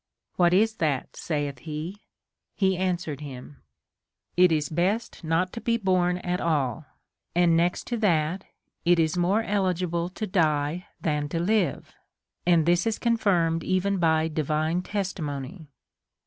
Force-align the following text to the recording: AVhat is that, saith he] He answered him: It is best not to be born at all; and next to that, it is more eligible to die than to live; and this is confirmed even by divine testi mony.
AVhat 0.39 0.51
is 0.53 0.73
that, 0.77 1.15
saith 1.15 1.59
he] 1.59 2.01
He 2.55 2.75
answered 2.75 3.19
him: 3.21 3.61
It 4.35 4.51
is 4.51 4.67
best 4.67 5.23
not 5.23 5.53
to 5.53 5.61
be 5.61 5.77
born 5.77 6.17
at 6.17 6.41
all; 6.41 6.85
and 7.35 7.55
next 7.55 7.85
to 7.85 7.97
that, 7.97 8.43
it 8.83 8.97
is 8.97 9.15
more 9.15 9.43
eligible 9.43 10.09
to 10.09 10.25
die 10.25 10.87
than 11.01 11.29
to 11.29 11.39
live; 11.39 11.93
and 12.47 12.65
this 12.65 12.87
is 12.87 12.97
confirmed 12.97 13.63
even 13.63 13.99
by 13.99 14.27
divine 14.27 14.81
testi 14.81 15.21
mony. 15.23 15.69